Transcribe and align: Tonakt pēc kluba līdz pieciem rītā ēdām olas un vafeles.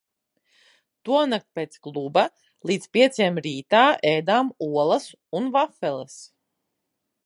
Tonakt 1.09 1.45
pēc 1.59 1.77
kluba 1.89 2.23
līdz 2.71 2.89
pieciem 2.97 3.39
rītā 3.49 3.85
ēdām 4.15 4.53
olas 4.73 5.11
un 5.43 5.57
vafeles. 5.59 6.23